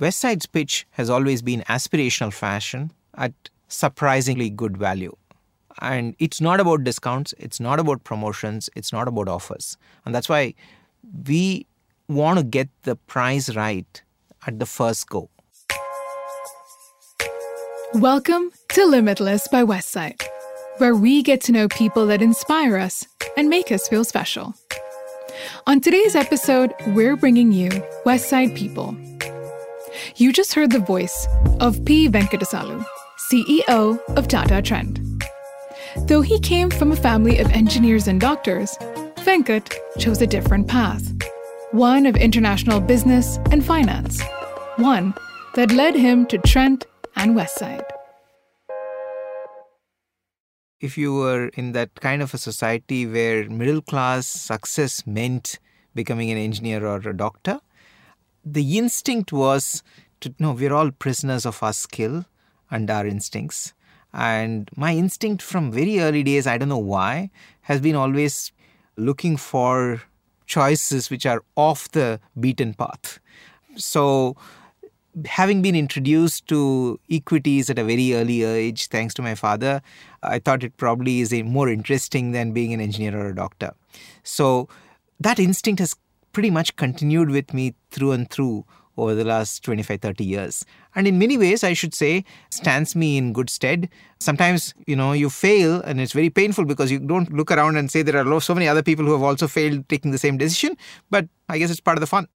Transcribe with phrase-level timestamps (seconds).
[0.00, 3.32] Westside's pitch has always been aspirational fashion at
[3.68, 5.14] surprisingly good value.
[5.80, 9.76] And it's not about discounts, it's not about promotions, it's not about offers.
[10.04, 10.54] And that's why
[11.28, 11.68] we
[12.08, 14.02] want to get the price right
[14.48, 15.30] at the first go.
[17.94, 20.20] Welcome to Limitless by Westside,
[20.78, 23.06] where we get to know people that inspire us
[23.36, 24.54] and make us feel special.
[25.68, 27.68] On today's episode, we're bringing you
[28.04, 28.96] Westside People.
[30.16, 31.26] You just heard the voice
[31.58, 32.08] of P.
[32.08, 32.86] Venkatesalu,
[33.28, 35.00] CEO of Tata Trent.
[36.06, 38.76] Though he came from a family of engineers and doctors,
[39.26, 41.12] Venkat chose a different path
[41.72, 44.22] one of international business and finance,
[44.76, 45.12] one
[45.56, 46.86] that led him to Trent
[47.16, 47.82] and Westside.
[50.80, 55.58] If you were in that kind of a society where middle class success meant
[55.92, 57.58] becoming an engineer or a doctor,
[58.44, 59.82] the instinct was
[60.24, 62.24] to know we're all prisoners of our skill
[62.70, 63.72] and our instincts.
[64.12, 67.30] And my instinct from very early days, I don't know why,
[67.62, 68.52] has been always
[68.96, 70.02] looking for
[70.46, 73.18] choices which are off the beaten path.
[73.76, 74.36] So,
[75.26, 79.82] having been introduced to equities at a very early age, thanks to my father,
[80.22, 83.72] I thought it probably is more interesting than being an engineer or a doctor.
[84.22, 84.68] So,
[85.20, 85.96] that instinct has
[86.32, 88.64] pretty much continued with me through and through
[88.96, 90.64] over the last 25 30 years.
[90.94, 93.88] And in many ways i should say stands me in good stead.
[94.20, 97.90] Sometimes you know you fail and it's very painful because you don't look around and
[97.90, 100.76] say there are so many other people who have also failed taking the same decision.
[101.10, 102.28] But i guess it's part of the fun.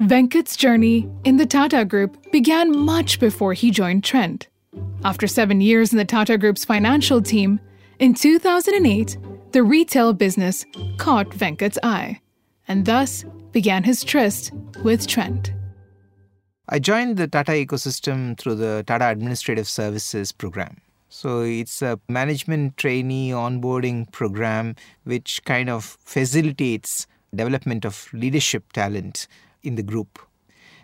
[0.00, 4.48] Venkat's journey in the Tata Group began much before he joined Trent.
[5.04, 7.60] After seven years in the Tata Group's financial team,
[7.98, 9.18] in 2008,
[9.52, 10.64] the retail business
[10.96, 12.18] caught Venkat's eye,
[12.70, 14.52] and thus began his tryst
[14.84, 15.52] with Trent.
[16.68, 20.80] I joined the Tata ecosystem through the Tata Administrative Services program.
[21.08, 29.26] So it's a management trainee onboarding program which kind of facilitates development of leadership talent
[29.64, 30.20] in the group.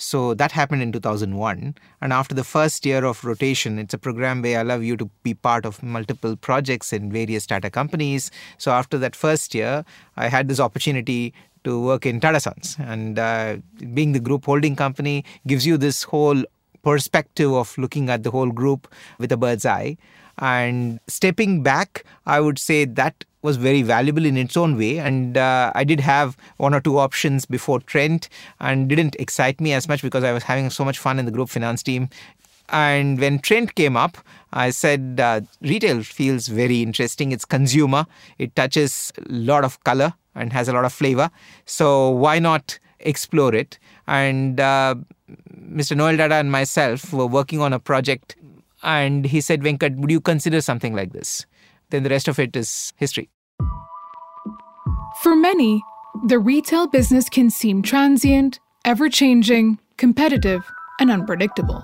[0.00, 1.74] So that happened in 2001.
[2.00, 5.10] And after the first year of rotation, it's a program where I allow you to
[5.24, 8.30] be part of multiple projects in various Tata companies.
[8.58, 9.84] So after that first year,
[10.16, 11.34] I had this opportunity
[11.64, 12.76] to work in Tata Sons.
[12.78, 13.56] And uh,
[13.94, 16.42] being the group holding company gives you this whole
[16.82, 18.88] perspective of looking at the whole group
[19.18, 19.96] with a bird's eye.
[20.38, 24.98] And stepping back, I would say that was very valuable in its own way.
[24.98, 28.28] And uh, I did have one or two options before Trent
[28.60, 31.30] and didn't excite me as much because I was having so much fun in the
[31.30, 32.08] group finance team.
[32.70, 34.18] And when Trent came up,
[34.52, 37.32] I said, uh, retail feels very interesting.
[37.32, 38.06] It's consumer,
[38.38, 41.30] it touches a lot of color and has a lot of flavor.
[41.66, 43.78] So why not explore it?
[44.06, 44.94] And uh,
[45.52, 45.96] Mr.
[45.96, 48.36] Noel Tata and myself were working on a project,
[48.82, 51.44] and he said, Venkat, would you consider something like this?
[51.90, 53.28] Then the rest of it is history.
[55.22, 55.82] For many,
[56.26, 60.62] the retail business can seem transient, ever changing, competitive,
[61.00, 61.82] and unpredictable.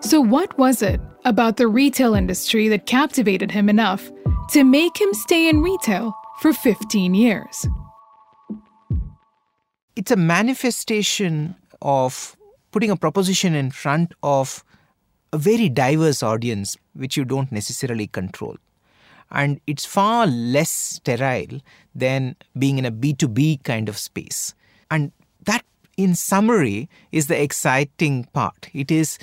[0.00, 4.10] So, what was it about the retail industry that captivated him enough
[4.50, 7.68] to make him stay in retail for 15 years?
[9.94, 12.36] It's a manifestation of
[12.72, 14.64] putting a proposition in front of
[15.32, 18.56] a very diverse audience, which you don't necessarily control.
[19.30, 21.60] And it's far less sterile
[21.94, 24.52] than being in a B2B kind of space.
[24.90, 25.12] And
[25.44, 25.64] that,
[25.96, 28.68] in summary, is the exciting part.
[28.74, 29.16] It is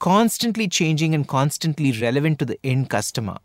[0.00, 3.38] constantly changing and constantly relevant to the end customer.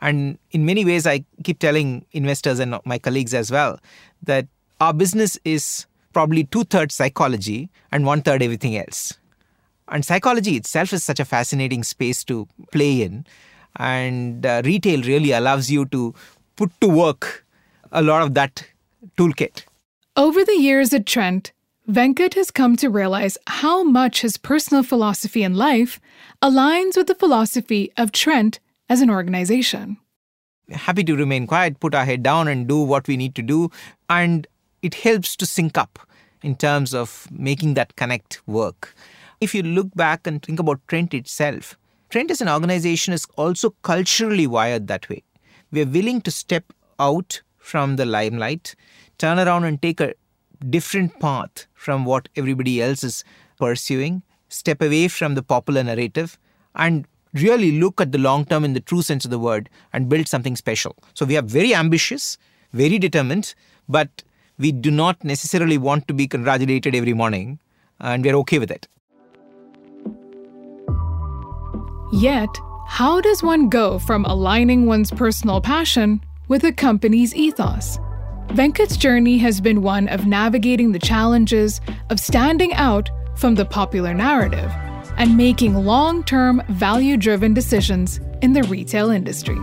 [0.00, 3.80] And in many ways, I keep telling investors and my colleagues as well
[4.22, 4.46] that
[4.80, 9.18] our business is probably two thirds psychology and one third everything else.
[9.88, 13.26] And psychology itself is such a fascinating space to play in.
[13.76, 16.14] And uh, retail really allows you to
[16.56, 17.44] put to work
[17.92, 18.64] a lot of that
[19.16, 19.64] toolkit.
[20.16, 21.52] Over the years at Trent,
[21.88, 26.00] Venkat has come to realize how much his personal philosophy in life
[26.42, 29.98] aligns with the philosophy of Trent as an organization.
[30.70, 33.70] Happy to remain quiet, put our head down, and do what we need to do.
[34.10, 34.46] And
[34.82, 35.98] it helps to sync up
[36.42, 38.94] in terms of making that connect work.
[39.40, 41.76] If you look back and think about Trent itself,
[42.10, 45.22] Trent as an organization is also culturally wired that way.
[45.70, 48.74] We're willing to step out from the limelight,
[49.18, 50.14] turn around and take a
[50.70, 53.24] different path from what everybody else is
[53.58, 56.38] pursuing, step away from the popular narrative,
[56.74, 60.08] and really look at the long term in the true sense of the word and
[60.08, 60.96] build something special.
[61.14, 62.38] So we are very ambitious,
[62.72, 63.54] very determined,
[63.88, 64.22] but
[64.58, 67.58] we do not necessarily want to be congratulated every morning.
[68.00, 68.86] and we're okay with it.
[72.12, 72.48] Yet,
[72.86, 77.98] how does one go from aligning one's personal passion with a company's ethos?
[78.48, 84.14] Venkat's journey has been one of navigating the challenges of standing out from the popular
[84.14, 84.72] narrative
[85.18, 89.58] and making long term value driven decisions in the retail industry.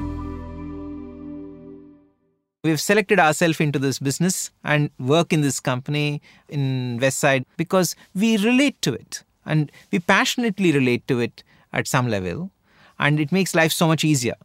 [2.64, 8.38] We've selected ourselves into this business and work in this company in Westside because we
[8.38, 12.50] relate to it and we passionately relate to it at some level,
[12.98, 14.36] and it makes life so much easier.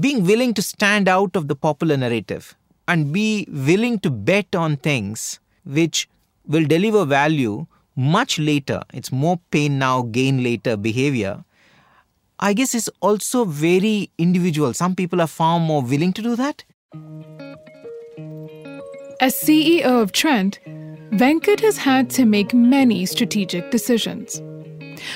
[0.00, 2.56] Being willing to stand out of the popular narrative
[2.88, 6.08] and be willing to bet on things which
[6.46, 7.66] will deliver value
[7.98, 11.44] much later, it's more pain now, gain later behavior.
[12.38, 14.72] I guess is also very individual.
[14.72, 16.64] Some people are far more willing to do that.
[19.20, 20.60] As CEO of Trent,
[21.10, 24.40] Venkat has had to make many strategic decisions.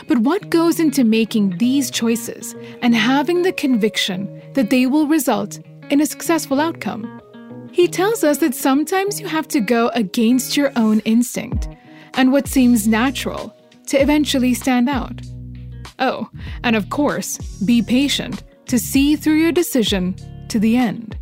[0.08, 5.61] But what goes into making these choices and having the conviction that they will result
[5.90, 7.20] in a successful outcome?
[7.70, 11.69] He tells us that sometimes you have to go against your own instinct
[12.14, 13.55] and what seems natural
[13.87, 15.20] to eventually stand out.
[15.99, 16.29] Oh,
[16.64, 20.14] and of course, be patient to see through your decision
[20.49, 21.17] to the end.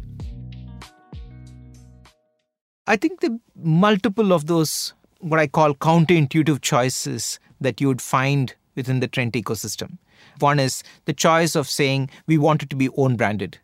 [2.87, 8.55] I think the multiple of those, what I call counterintuitive choices that you would find
[8.75, 9.99] within the Trent ecosystem.
[10.39, 13.59] One is the choice of saying we want it to be own branded.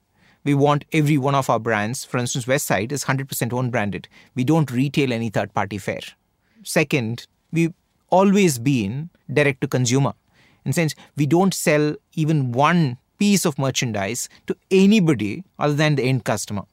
[0.44, 4.08] We want every one of our brands, for instance, Westside is 100% own branded.
[4.36, 6.00] We don't retail any third party fare.
[6.66, 7.72] Second, we've
[8.10, 10.14] always been direct to consumer.
[10.64, 16.02] In sense, we don't sell even one piece of merchandise to anybody other than the
[16.02, 16.64] end customer.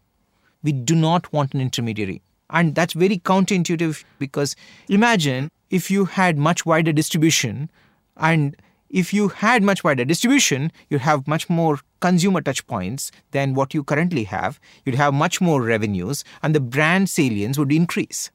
[0.63, 2.24] We do not want an intermediary.
[2.50, 4.56] And that's very counterintuitive because
[4.90, 7.69] imagine if you had much wider distribution
[8.18, 8.56] and
[8.90, 13.75] if you had much wider distribution, you'd have much more consumer touch points than what
[13.75, 14.60] you currently have.
[14.86, 18.31] You'd have much more revenues and the brand salience would increase.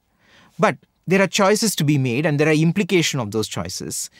[0.57, 0.77] But
[1.09, 4.11] there are choices to be made and there are implications of those choices.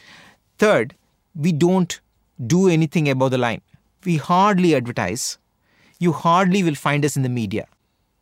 [0.57, 0.95] Third,
[1.35, 1.99] we don't
[2.47, 3.61] do anything above the line.
[4.05, 5.37] We hardly advertise.
[5.99, 7.67] You hardly will find us in the media.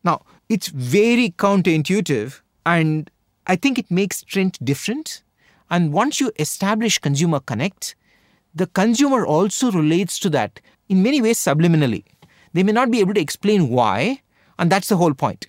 [0.04, 3.10] Now, it's very counterintuitive and
[3.46, 5.24] I think it makes Trent different
[5.70, 7.96] and once you establish consumer connect,
[8.54, 10.60] the consumer also relates to that
[10.90, 12.04] in many ways subliminally.
[12.52, 14.22] They may not be able to explain why,
[14.60, 15.48] and that's the whole point.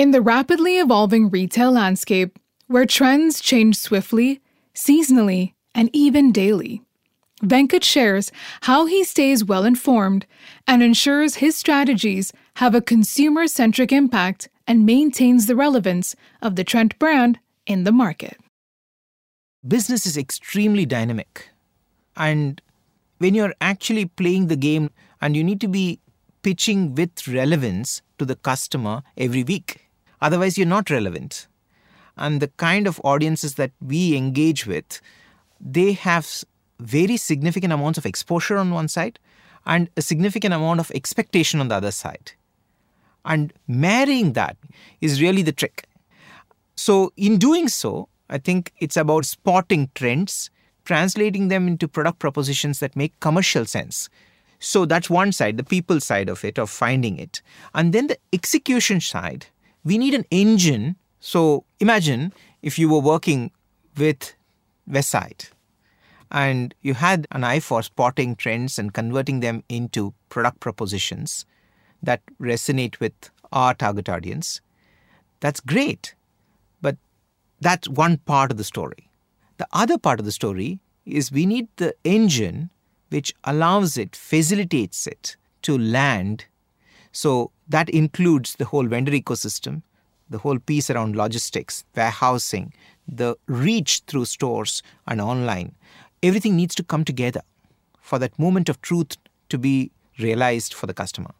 [0.00, 2.38] In the rapidly evolving retail landscape,
[2.68, 4.40] where trends change swiftly,
[4.74, 6.80] seasonally, and even daily,
[7.42, 8.32] Venkat shares
[8.62, 10.24] how he stays well informed
[10.66, 16.64] and ensures his strategies have a consumer centric impact and maintains the relevance of the
[16.64, 18.38] Trent brand in the market.
[19.68, 21.50] Business is extremely dynamic.
[22.16, 22.62] And
[23.18, 26.00] when you're actually playing the game and you need to be
[26.40, 29.88] pitching with relevance to the customer every week,
[30.20, 31.46] otherwise, you're not relevant.
[32.16, 35.00] And the kind of audiences that we engage with,
[35.60, 36.44] they have
[36.78, 39.18] very significant amounts of exposure on one side
[39.66, 42.32] and a significant amount of expectation on the other side.
[43.24, 44.56] And marrying that
[45.00, 45.84] is really the trick.
[46.74, 50.50] So, in doing so, I think it's about spotting trends,
[50.84, 54.08] translating them into product propositions that make commercial sense.
[54.60, 57.42] So, that's one side, the people side of it, of finding it.
[57.74, 59.46] And then the execution side,
[59.84, 60.96] we need an engine.
[61.20, 62.32] So, imagine
[62.62, 63.50] if you were working
[63.96, 64.34] with
[64.88, 65.50] Westside
[66.30, 71.44] and you had an eye for spotting trends and converting them into product propositions
[72.02, 73.12] that resonate with
[73.52, 74.60] our target audience.
[75.40, 76.14] That's great.
[76.80, 76.96] But
[77.60, 79.10] that's one part of the story.
[79.58, 82.70] The other part of the story is we need the engine
[83.10, 86.46] which allows it, facilitates it to land.
[87.12, 89.82] So that includes the whole vendor ecosystem,
[90.28, 92.72] the whole piece around logistics, warehousing,
[93.08, 95.74] the reach through stores and online.
[96.22, 97.42] Everything needs to come together
[98.00, 99.16] for that moment of truth
[99.48, 101.30] to be realized for the customer.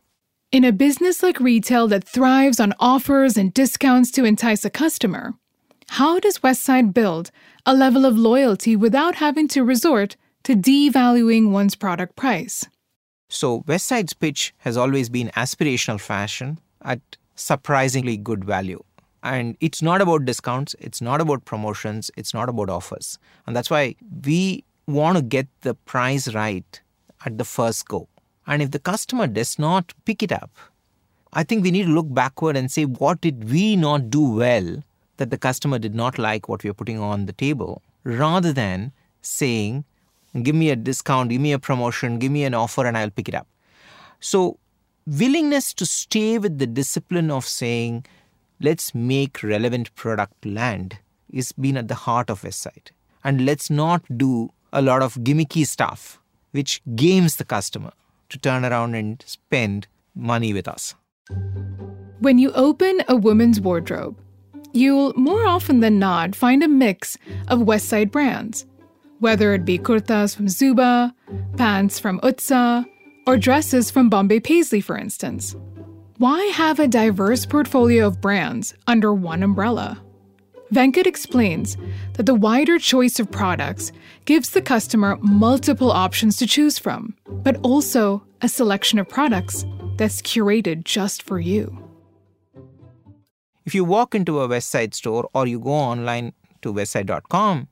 [0.52, 5.34] In a business like retail that thrives on offers and discounts to entice a customer,
[5.90, 7.30] how does Westside build
[7.66, 12.66] a level of loyalty without having to resort to devaluing one's product price?
[13.32, 17.00] So, Westside's pitch has always been aspirational fashion at
[17.36, 18.82] surprisingly good value.
[19.22, 23.20] And it's not about discounts, it's not about promotions, it's not about offers.
[23.46, 23.94] And that's why
[24.24, 26.80] we want to get the price right
[27.24, 28.08] at the first go.
[28.48, 30.50] And if the customer does not pick it up,
[31.32, 34.82] I think we need to look backward and say, what did we not do well
[35.18, 38.90] that the customer did not like what we are putting on the table rather than
[39.22, 39.84] saying,
[40.42, 43.28] give me a discount, give me a promotion, give me an offer, and I'll pick
[43.28, 43.48] it up.
[44.20, 44.58] So,
[45.06, 48.06] willingness to stay with the discipline of saying,
[48.60, 50.98] let's make relevant product land
[51.30, 52.90] is been at the heart of Westside.
[53.24, 56.20] And let's not do a lot of gimmicky stuff
[56.52, 57.92] which games the customer
[58.28, 60.94] to turn around and spend money with us.
[62.20, 64.18] When you open a woman's wardrobe,
[64.72, 67.16] you'll more often than not find a mix
[67.48, 68.66] of Westside brands,
[69.20, 71.14] whether it be kurtas from Zuba,
[71.56, 72.84] pants from Utsa,
[73.26, 75.54] or dresses from Bombay Paisley, for instance.
[76.18, 80.02] Why have a diverse portfolio of brands under one umbrella?
[80.72, 81.76] Venkat explains
[82.14, 83.90] that the wider choice of products
[84.24, 89.64] gives the customer multiple options to choose from, but also a selection of products
[89.96, 91.76] that's curated just for you.
[93.66, 97.68] If you walk into a Westside store or you go online to westside.com,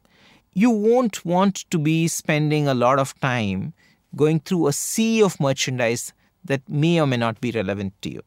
[0.58, 3.72] you won't want to be spending a lot of time
[4.16, 6.12] going through a sea of merchandise
[6.44, 8.22] that may or may not be relevant to you.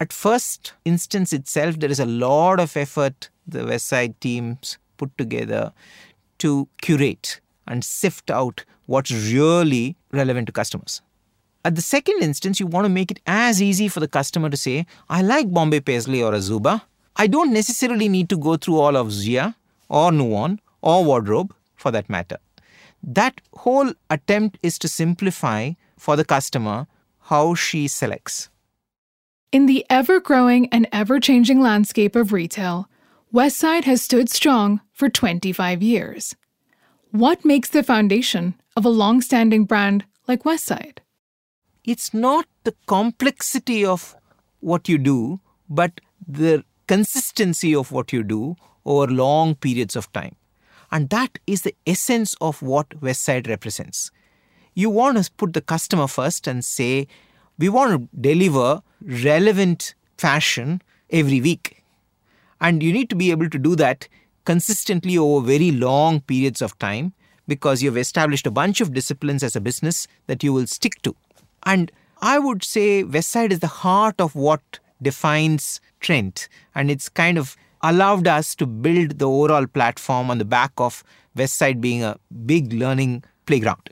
[0.00, 5.72] At first instance itself, there is a lot of effort the Westside teams put together
[6.38, 11.02] to curate and sift out what's really relevant to customers.
[11.66, 14.56] At the second instance, you want to make it as easy for the customer to
[14.56, 16.84] say, I like Bombay Paisley or a Zuba.
[17.16, 19.54] I don't necessarily need to go through all of Zia
[19.90, 22.38] or Nuon or Wardrobe for that matter.
[23.02, 26.86] That whole attempt is to simplify for the customer
[27.32, 28.48] how she selects.
[29.52, 32.88] In the ever growing and ever changing landscape of retail,
[33.32, 36.34] Westside has stood strong for 25 years.
[37.10, 41.00] What makes the foundation of a long standing brand like Westside?
[41.84, 44.16] It's not the complexity of
[44.60, 50.36] what you do, but the consistency of what you do over long periods of time.
[50.94, 54.12] And that is the essence of what Westside represents.
[54.74, 57.08] You want to put the customer first and say,
[57.58, 61.82] we want to deliver relevant fashion every week.
[62.60, 64.06] And you need to be able to do that
[64.44, 67.12] consistently over very long periods of time
[67.48, 71.16] because you've established a bunch of disciplines as a business that you will stick to.
[71.66, 71.90] And
[72.22, 76.48] I would say Westside is the heart of what defines Trent.
[76.72, 81.04] And it's kind of allowed us to build the overall platform on the back of
[81.36, 83.90] Westside being a big learning playground.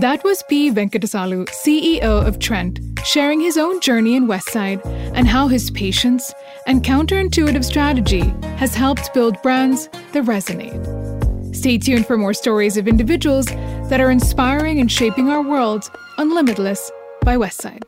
[0.00, 0.70] That was P.
[0.70, 4.84] Venkatesalu, CEO of Trent, sharing his own journey in Westside
[5.14, 6.34] and how his patience
[6.66, 10.84] and counterintuitive strategy has helped build brands that resonate.
[11.54, 16.34] Stay tuned for more stories of individuals that are inspiring and shaping our world on
[16.34, 16.90] Limitless
[17.22, 17.82] by Westside.